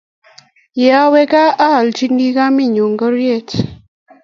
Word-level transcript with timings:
Ye 0.79 0.89
awe 1.03 1.21
kaa 1.31 1.55
aaljini 1.67 2.27
kamennyu 2.37 2.83
ngoryet 2.93 3.49